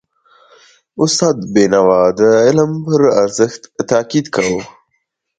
[1.03, 3.61] استاد بینوا د علم پر ارزښت
[3.91, 4.63] تاکید کاوه.